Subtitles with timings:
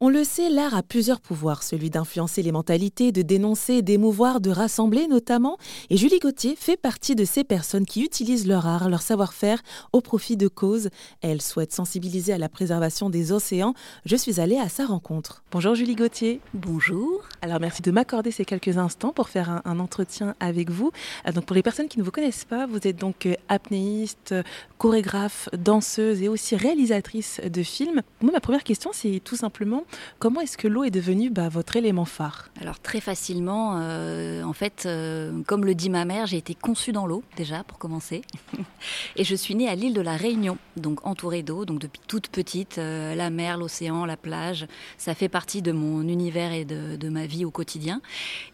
[0.00, 4.52] On le sait, l'art a plusieurs pouvoirs, celui d'influencer les mentalités, de dénoncer, d'émouvoir, de
[4.52, 5.58] rassembler notamment.
[5.90, 9.60] Et Julie Gauthier fait partie de ces personnes qui utilisent leur art, leur savoir-faire
[9.92, 10.90] au profit de causes.
[11.20, 13.74] Elle souhaite sensibiliser à la préservation des océans.
[14.04, 15.42] Je suis allée à sa rencontre.
[15.50, 16.40] Bonjour Julie Gauthier.
[16.54, 17.24] Bonjour.
[17.42, 20.92] Alors merci de m'accorder ces quelques instants pour faire un, entretien avec vous.
[21.26, 24.32] Euh, donc pour les personnes qui ne vous connaissent pas, vous êtes donc euh, apnéiste,
[24.78, 28.02] chorégraphe, danseuse et aussi réalisatrice de films.
[28.20, 29.82] Moi, ma première question, c'est tout simplement
[30.18, 32.50] Comment est-ce que l'eau est devenue bah, votre élément phare?
[32.60, 36.92] Alors très facilement, euh, en fait, euh, comme le dit ma mère, j'ai été conçue
[36.92, 38.22] dans l'eau déjà pour commencer,
[39.16, 42.28] et je suis née à l'île de la Réunion, donc entourée d'eau, donc depuis toute
[42.28, 44.66] petite, euh, la mer, l'océan, la plage,
[44.96, 48.00] ça fait partie de mon univers et de, de ma vie au quotidien.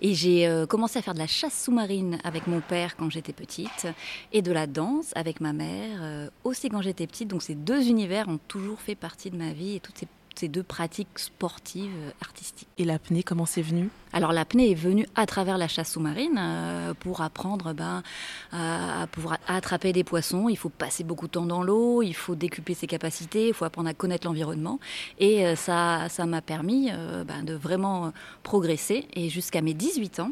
[0.01, 3.87] Et j'ai commencé à faire de la chasse sous-marine avec mon père quand j'étais petite,
[4.33, 7.29] et de la danse avec ma mère aussi quand j'étais petite.
[7.29, 10.49] Donc ces deux univers ont toujours fait partie de ma vie et toutes ces ces
[10.49, 12.69] deux pratiques sportives artistiques.
[12.79, 13.91] Et l'apnée, comment c'est venu?
[14.15, 18.05] Alors l'apnée est venue à travers la chasse sous-marine euh, pour apprendre ben,
[18.53, 20.49] à, pouvoir attraper des poissons.
[20.49, 23.65] Il faut passer beaucoup de temps dans l'eau, il faut décupler ses capacités, il faut
[23.65, 24.79] apprendre à connaître l'environnement.
[25.19, 26.93] Et euh, ça, ça m'a permis
[27.27, 28.13] ben, de vraiment
[28.45, 29.09] progresser.
[29.15, 30.31] Et jusqu'à mes 18 ans,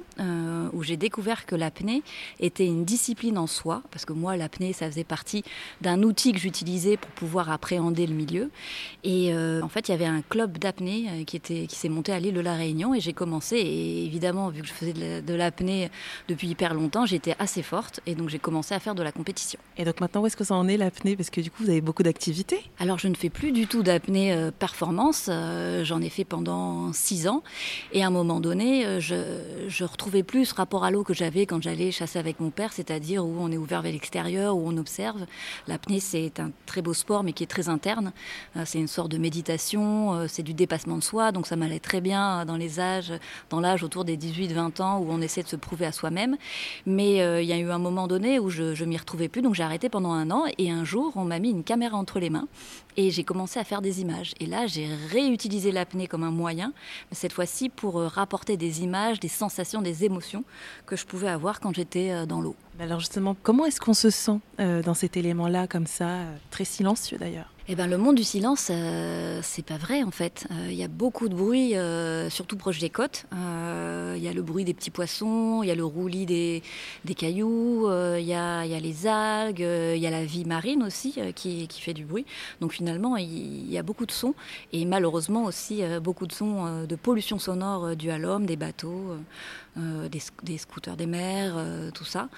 [0.72, 2.04] où j'ai découvert que l'apnée
[2.38, 5.42] était une discipline en soi, parce que moi l'apnée, ça faisait partie
[5.80, 8.50] d'un outil que j'utilisais pour pouvoir appréhender le milieu.
[9.02, 12.20] Et en fait, il y avait un club d'apnée euh, qui, qui s'est monté à
[12.20, 13.56] l'île de la Réunion et j'ai commencé.
[13.72, 15.90] Et évidemment, vu que je faisais de l'apnée
[16.28, 19.58] depuis hyper longtemps, j'étais assez forte et donc j'ai commencé à faire de la compétition.
[19.76, 21.16] Et donc maintenant, où est-ce que ça en est l'apnée?
[21.16, 22.62] Parce que du coup, vous avez beaucoup d'activités.
[22.78, 25.26] Alors, je ne fais plus du tout d'apnée euh, performance.
[25.28, 27.42] Euh, j'en ai fait pendant six ans.
[27.92, 31.46] Et à un moment donné, je, je retrouvais plus ce rapport à l'eau que j'avais
[31.46, 34.76] quand j'allais chasser avec mon père, c'est-à-dire où on est ouvert vers l'extérieur, où on
[34.76, 35.26] observe.
[35.68, 38.12] L'apnée, c'est un très beau sport, mais qui est très interne.
[38.64, 39.42] C'est une sorte de méditation
[40.12, 43.12] euh, c'est du dépassement de soi, donc ça m'allait très bien dans les âges,
[43.50, 46.36] dans l'âge autour des 18-20 ans où on essaie de se prouver à soi-même.
[46.84, 49.40] Mais euh, il y a eu un moment donné où je, je m'y retrouvais plus,
[49.40, 52.18] donc j'ai arrêté pendant un an et un jour on m'a mis une caméra entre
[52.20, 52.48] les mains
[52.98, 54.34] et j'ai commencé à faire des images.
[54.40, 56.74] Et là j'ai réutilisé l'apnée comme un moyen,
[57.10, 60.44] mais cette fois-ci pour euh, rapporter des images, des sensations, des émotions
[60.84, 62.56] que je pouvais avoir quand j'étais dans l'eau.
[62.80, 67.52] Alors justement, comment est-ce qu'on se sent dans cet élément-là, comme ça, très silencieux d'ailleurs?
[67.68, 70.48] Eh ben, le monde du silence, euh, c'est pas vrai en fait.
[70.50, 73.24] Euh, il y a beaucoup de bruit, euh, surtout proche des côtes.
[73.30, 76.62] Il y a le bruit des petits poissons, il y a le roulis des,
[77.04, 77.88] des cailloux,
[78.18, 81.66] il y a, y, a, les algues, il y a la vie marine aussi qui,
[81.66, 82.26] qui, fait du bruit.
[82.60, 84.34] Donc finalement, il y, a beaucoup de sons
[84.72, 89.16] et malheureusement aussi beaucoup de sons de pollution sonore due à l'homme, des bateaux,
[89.76, 91.54] des, des, scooters des mers,
[91.94, 92.28] tout ça.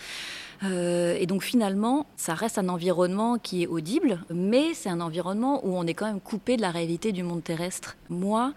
[0.62, 5.76] et donc finalement, ça reste un environnement qui est audible, mais c'est un environnement où
[5.76, 7.96] on est quand même coupé de la réalité du monde terrestre.
[8.08, 8.52] Moi,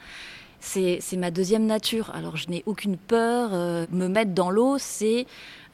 [0.59, 2.11] c'est ma deuxième nature.
[2.13, 3.51] Alors je n'ai aucune peur.
[3.53, 5.25] Euh, me mettre dans l'eau, c'est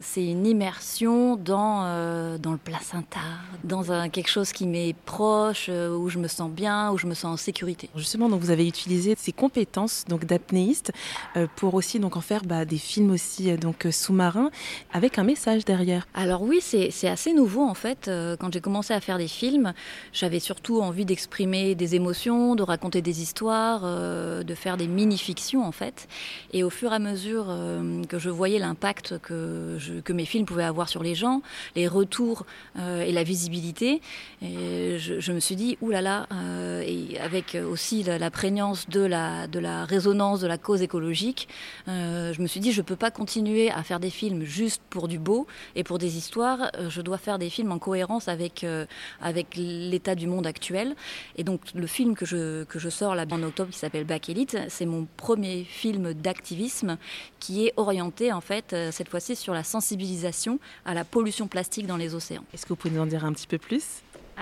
[0.04, 3.20] c'est une immersion dans, euh, dans le placenta,
[3.64, 7.08] dans un, quelque chose qui m'est proche, euh, où je me sens bien, où je
[7.08, 7.90] me sens en sécurité.
[7.96, 10.92] Justement, donc vous avez utilisé ces compétences donc d'apnéiste
[11.38, 14.52] euh, pour aussi donc en faire bah, des films aussi donc sous-marins
[14.92, 16.06] avec un message derrière.
[16.14, 18.12] Alors oui, c'est assez nouveau en fait.
[18.40, 19.74] quand j'ai commencé à faire des films,
[20.12, 25.72] j'avais surtout envie d'exprimer des émotions, de raconter des histoires, de faire des mini-fictions en
[25.72, 26.08] fait.
[26.52, 27.46] Et au fur et à mesure
[28.10, 31.42] que je voyais l'impact que je que mes films pouvaient avoir sur les gens,
[31.76, 32.46] les retours
[32.78, 34.02] euh, et la visibilité.
[34.42, 39.86] Je, me suis dit, oulala, euh, et avec aussi la, prégnance de la, de la
[39.86, 41.48] résonance de la cause écologique,
[41.88, 44.82] euh, je me suis dit, je ne peux pas continuer à faire des films juste
[44.90, 46.72] pour du beau et pour des histoires.
[46.90, 48.66] Je dois faire des films en cohérence avec,
[49.22, 50.96] avec l'état du monde actuel.
[51.38, 54.30] Et donc, le film que je, que je sors là en octobre, qui s'appelle Back
[54.30, 56.98] Elite, c'est mon premier film d'activisme
[57.40, 59.83] qui est orienté, en fait, cette fois-ci sur la sensibilisation
[60.86, 62.44] à la pollution plastique dans les océans.
[62.54, 63.84] Est-ce que vous pouvez nous en dire un petit peu plus?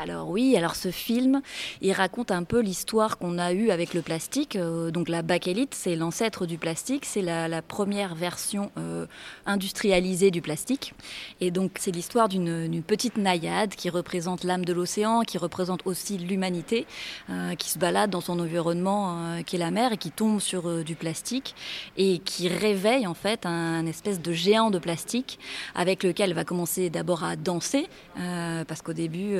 [0.01, 1.41] Alors oui, alors ce film,
[1.81, 4.55] il raconte un peu l'histoire qu'on a eue avec le plastique.
[4.55, 9.05] Euh, donc la bakélite, c'est l'ancêtre du plastique, c'est la, première version euh,
[9.45, 10.95] industrialisée du plastique.
[11.39, 16.17] Et donc c'est l'histoire d'une petite naïade qui représente l'âme de l'océan, qui représente aussi
[16.17, 16.87] l'humanité,
[17.29, 20.83] euh, qui se balade dans son environnement qui est la mer et qui tombe sur
[20.83, 21.53] du plastique
[21.97, 25.37] et qui réveille en fait un, espèce de géant de plastique
[25.75, 29.37] avec lequel elle va commencer d'abord à danser parce qu'au début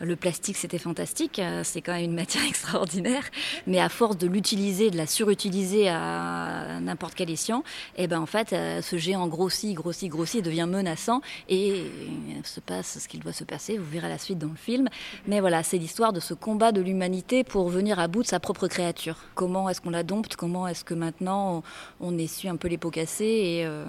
[0.00, 1.40] le plastique, c'était fantastique.
[1.62, 3.24] C'est quand même une matière extraordinaire.
[3.66, 7.64] Mais à force de l'utiliser, de la surutiliser à n'importe quel escient,
[7.96, 11.20] eh ben en fait, ce géant grossit, grossit, grossit, devient menaçant.
[11.48, 11.84] Et
[12.44, 13.78] se passe ce qu'il doit se passer.
[13.78, 14.88] Vous verrez la suite dans le film.
[15.26, 18.40] Mais voilà, c'est l'histoire de ce combat de l'humanité pour venir à bout de sa
[18.40, 19.16] propre créature.
[19.34, 20.36] Comment est-ce qu'on la dompte?
[20.36, 21.62] Comment est-ce que maintenant
[22.00, 23.84] on, essuie un peu les pots cassés et euh,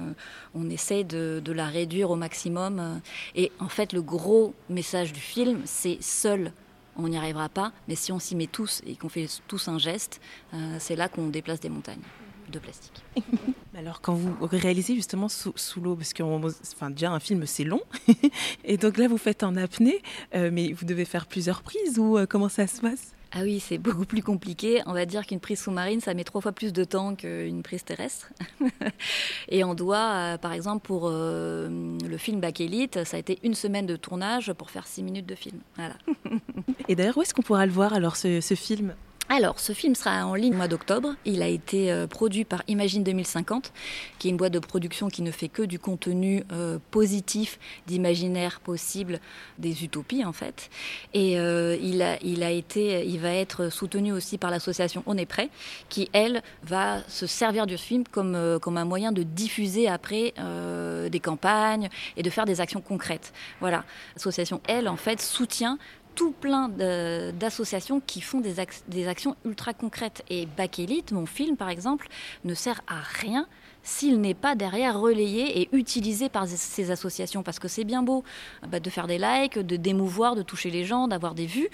[0.56, 3.02] on essaie de, la réduire au maximum?
[3.36, 6.54] Et en fait, le gros message du film, c'est seul.
[6.96, 9.80] On n'y arrivera pas, mais si on s'y met tous et qu'on fait tous un
[9.80, 10.22] geste,
[10.54, 12.04] euh, c'est là qu'on déplace des montagnes
[12.52, 13.04] de plastique.
[13.76, 17.82] Alors quand vous réalisez justement sous, l'eau, parce que déjà un film c'est long,
[18.64, 20.04] et donc là vous faites en apnée,
[20.36, 23.14] euh, mais vous devez faire plusieurs prises ou comment ça se passe?
[23.36, 24.82] Ah oui, c'est beaucoup plus compliqué.
[24.86, 27.84] On va dire qu'une prise sous-marine, ça met trois fois plus de temps qu'une prise
[27.84, 28.32] terrestre.
[29.50, 33.40] et on doit, euh, par exemple, pour euh, le film Back Elite, ça a été
[33.42, 35.60] une semaine de tournage pour faire six minutes de film.
[35.78, 35.96] Voilà.
[36.88, 38.94] et d'ailleurs, où est-ce qu'on pourra le voir alors ce film?
[39.30, 41.16] Alors, ce film sera en ligne au mois d'octobre.
[41.24, 43.72] Il a été euh, produit par Imagine 2050,
[44.20, 48.60] qui est une boîte de production qui ne fait que du contenu euh, positif, d'imaginaire
[48.60, 49.22] possible,
[49.58, 50.70] des utopies en fait.
[51.14, 55.18] Et euh, il, a, il, a été, il va être soutenu aussi par l'association On
[55.18, 55.50] est prêt,
[55.88, 60.34] qui elle va se servir du film comme, comme un moyen de diffuser après
[61.10, 63.34] des campagnes et de faire des actions concrètes.
[63.62, 63.86] Voilà,
[64.16, 65.78] l'association elle en fait soutient
[66.16, 68.60] tout plein d'associations qui font des,
[69.08, 70.24] actions ultra concrètes.
[70.30, 72.08] Et Back Elite, mon film par exemple,
[72.44, 73.48] ne sert à rien
[73.84, 77.44] s'il n'est pas derrière relayé et utilisé par ces associations.
[77.44, 78.24] Parce que c'est bien beau
[78.68, 81.70] bah, de faire des likes, de démouvoir, de toucher les gens, d'avoir des vues,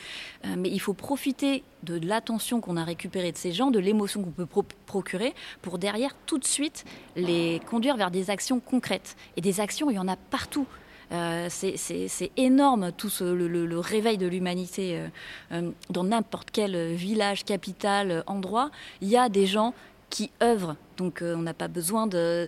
[0.46, 4.24] euh, mais il faut profiter de l'attention qu'on a récupérée de ces gens, de l'émotion
[4.24, 6.84] qu'on peut procurer, pour derrière tout de suite
[7.16, 9.16] les conduire vers des actions concrètes.
[9.38, 10.66] Et des actions, il y en a partout.
[11.12, 15.08] Euh, c'est énorme tout le, réveil de l'humanité euh,
[15.52, 18.70] euh, dans n'importe quel village, capitale, endroit.
[19.02, 19.74] Il y a des gens
[20.10, 22.48] qui œuvrent donc euh, on n'a pas besoin de,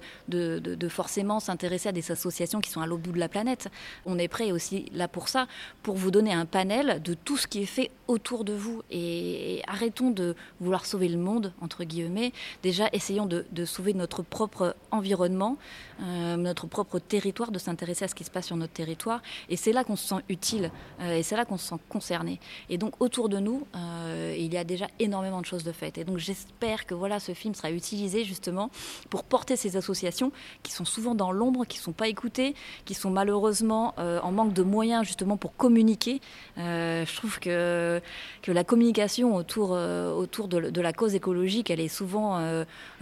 [0.90, 3.70] forcément s'intéresser à des associations qui sont à l'autre bout de la planète.
[4.06, 5.48] On est prêt aussi là pour ça,
[5.84, 8.84] pour vous donner un panel de tout ce qui est fait autour de vous.
[8.92, 12.34] Et, arrêtons de vouloir sauver le monde, entre guillemets.
[12.62, 15.58] Déjà, essayons de, sauver notre propre environnement,
[16.02, 19.22] euh, notre propre territoire, de s'intéresser à ce qui se passe sur notre territoire.
[19.48, 22.40] Et c'est là qu'on se sent utile, euh, et c'est là qu'on se sent concerné.
[22.70, 23.66] Et donc autour de nous,
[24.36, 25.98] il y a déjà énormément de choses de faites.
[25.98, 28.41] Et donc j'espère que voilà, ce film sera utilisé justement
[29.10, 30.32] pour porter ces associations
[30.64, 32.56] qui sont souvent dans l'ombre, qui ne sont pas écoutées,
[32.86, 36.22] qui sont malheureusement euh, en manque de moyens justement pour communiquer.
[36.58, 38.02] Euh, je trouve que,
[38.48, 42.42] la communication autour, euh, autour de, la cause écologique, elle est souvent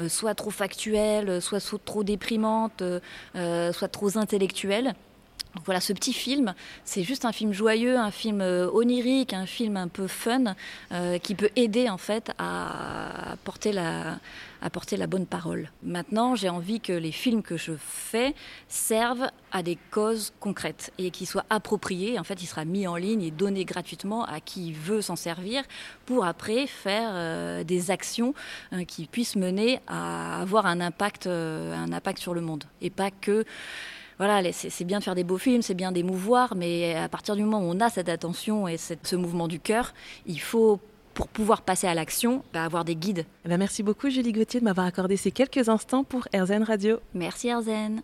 [0.08, 2.84] soit trop factuelle, soit trop déprimante,
[3.34, 4.96] soit trop intellectuelle
[5.66, 6.54] voilà, ce petit film,
[6.86, 10.56] c'est juste un film joyeux, un film euh, onirique, un film un peu fun,
[10.92, 14.20] euh, qui peut aider en fait à, porter la,
[14.62, 15.72] à porter la bonne parole.
[15.82, 18.36] Maintenant, j'ai envie que les films que je fais
[18.68, 22.20] servent à des causes concrètes et qu'ils soient appropriés.
[22.20, 25.64] En fait, il sera mis en ligne et donné gratuitement à qui veut s'en servir
[26.06, 28.36] pour après faire euh, des actions
[28.88, 33.46] qui puissent mener à avoir un impact, un impact sur le monde et pas que
[34.20, 37.44] voilà, c'est bien de faire des beaux films, c'est bien d'émouvoir, mais à partir du
[37.44, 39.94] moment où on a cette attention et ce mouvement du cœur,
[40.28, 40.80] il faut
[41.14, 43.26] pour pouvoir passer à l'action, bah, avoir des guides.
[43.46, 47.00] Eh ben, merci beaucoup Julie Gauthier de m'avoir accordé ces quelques instants pour RZN Radio.
[47.14, 48.02] Merci RZN.